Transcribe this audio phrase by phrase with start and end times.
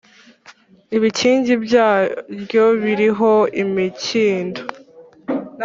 [0.97, 3.31] ibikingi byaryo biriho
[3.63, 4.61] imikindo